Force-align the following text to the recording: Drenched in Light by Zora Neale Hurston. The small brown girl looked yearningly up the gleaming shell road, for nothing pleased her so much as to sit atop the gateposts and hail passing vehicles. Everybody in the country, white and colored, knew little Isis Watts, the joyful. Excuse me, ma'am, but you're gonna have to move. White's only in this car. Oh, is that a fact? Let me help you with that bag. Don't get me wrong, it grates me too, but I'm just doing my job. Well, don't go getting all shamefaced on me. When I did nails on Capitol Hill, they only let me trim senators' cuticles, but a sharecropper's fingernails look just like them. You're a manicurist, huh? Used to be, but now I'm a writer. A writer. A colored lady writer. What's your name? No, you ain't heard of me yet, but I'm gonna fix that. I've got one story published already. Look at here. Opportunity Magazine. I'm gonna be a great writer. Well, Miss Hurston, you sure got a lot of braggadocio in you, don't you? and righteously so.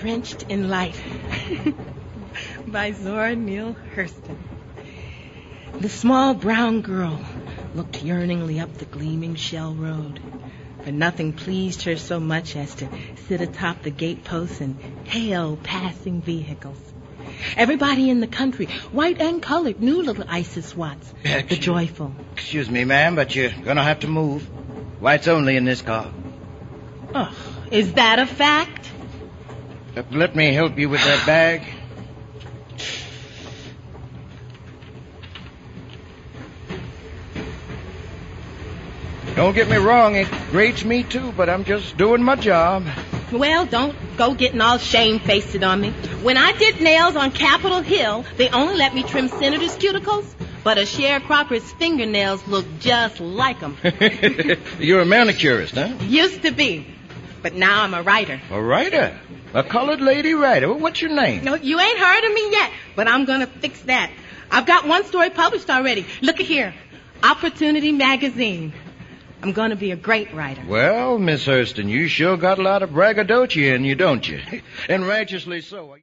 Drenched 0.00 0.44
in 0.48 0.70
Light 0.70 0.98
by 2.66 2.92
Zora 2.92 3.36
Neale 3.36 3.76
Hurston. 3.94 4.38
The 5.78 5.90
small 5.90 6.32
brown 6.32 6.80
girl 6.80 7.20
looked 7.74 8.02
yearningly 8.02 8.60
up 8.60 8.72
the 8.78 8.86
gleaming 8.86 9.34
shell 9.34 9.74
road, 9.74 10.18
for 10.82 10.90
nothing 10.90 11.34
pleased 11.34 11.82
her 11.82 11.98
so 11.98 12.18
much 12.18 12.56
as 12.56 12.74
to 12.76 12.88
sit 13.28 13.42
atop 13.42 13.82
the 13.82 13.90
gateposts 13.90 14.62
and 14.62 14.80
hail 15.06 15.58
passing 15.62 16.22
vehicles. 16.22 16.78
Everybody 17.58 18.08
in 18.08 18.20
the 18.20 18.26
country, 18.26 18.68
white 18.92 19.20
and 19.20 19.42
colored, 19.42 19.82
knew 19.82 20.02
little 20.02 20.24
Isis 20.26 20.74
Watts, 20.74 21.12
the 21.24 21.58
joyful. 21.60 22.14
Excuse 22.32 22.70
me, 22.70 22.86
ma'am, 22.86 23.16
but 23.16 23.36
you're 23.36 23.50
gonna 23.50 23.84
have 23.84 24.00
to 24.00 24.08
move. 24.08 24.44
White's 24.98 25.28
only 25.28 25.56
in 25.56 25.66
this 25.66 25.82
car. 25.82 26.10
Oh, 27.14 27.36
is 27.70 27.92
that 27.92 28.18
a 28.18 28.24
fact? 28.24 28.89
Let 29.94 30.36
me 30.36 30.52
help 30.52 30.78
you 30.78 30.88
with 30.88 31.02
that 31.02 31.26
bag. 31.26 31.62
Don't 39.34 39.54
get 39.54 39.70
me 39.70 39.76
wrong, 39.76 40.16
it 40.16 40.28
grates 40.50 40.84
me 40.84 41.02
too, 41.02 41.32
but 41.32 41.48
I'm 41.48 41.64
just 41.64 41.96
doing 41.96 42.22
my 42.22 42.36
job. 42.36 42.84
Well, 43.32 43.64
don't 43.64 43.96
go 44.16 44.34
getting 44.34 44.60
all 44.60 44.78
shamefaced 44.78 45.62
on 45.62 45.80
me. 45.80 45.90
When 46.22 46.36
I 46.36 46.52
did 46.52 46.80
nails 46.80 47.16
on 47.16 47.30
Capitol 47.32 47.80
Hill, 47.80 48.24
they 48.36 48.48
only 48.48 48.76
let 48.76 48.94
me 48.94 49.02
trim 49.02 49.28
senators' 49.28 49.76
cuticles, 49.76 50.26
but 50.62 50.78
a 50.78 50.82
sharecropper's 50.82 51.72
fingernails 51.72 52.46
look 52.48 52.66
just 52.80 53.20
like 53.20 53.60
them. 53.60 53.76
You're 54.78 55.00
a 55.00 55.06
manicurist, 55.06 55.74
huh? 55.74 55.94
Used 56.00 56.42
to 56.42 56.50
be, 56.50 56.86
but 57.42 57.54
now 57.54 57.82
I'm 57.82 57.94
a 57.94 58.02
writer. 58.02 58.40
A 58.50 58.60
writer. 58.60 59.18
A 59.54 59.62
colored 59.62 60.00
lady 60.00 60.34
writer. 60.34 60.72
What's 60.72 61.02
your 61.02 61.10
name? 61.10 61.44
No, 61.44 61.54
you 61.54 61.80
ain't 61.80 61.98
heard 61.98 62.24
of 62.24 62.34
me 62.34 62.50
yet, 62.50 62.70
but 62.96 63.08
I'm 63.08 63.24
gonna 63.24 63.46
fix 63.46 63.80
that. 63.82 64.10
I've 64.50 64.66
got 64.66 64.86
one 64.86 65.04
story 65.04 65.30
published 65.30 65.70
already. 65.70 66.06
Look 66.22 66.40
at 66.40 66.46
here. 66.46 66.74
Opportunity 67.22 67.92
Magazine. 67.92 68.72
I'm 69.42 69.52
gonna 69.52 69.76
be 69.76 69.90
a 69.90 69.96
great 69.96 70.34
writer. 70.34 70.62
Well, 70.66 71.18
Miss 71.18 71.46
Hurston, 71.46 71.88
you 71.88 72.08
sure 72.08 72.36
got 72.36 72.58
a 72.58 72.62
lot 72.62 72.82
of 72.82 72.90
braggadocio 72.90 73.74
in 73.74 73.84
you, 73.84 73.94
don't 73.94 74.26
you? 74.26 74.40
and 74.88 75.06
righteously 75.06 75.62
so. 75.62 75.96